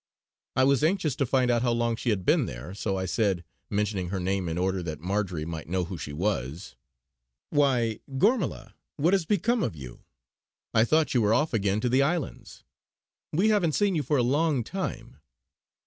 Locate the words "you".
9.75-10.03, 11.13-11.21, 13.93-14.01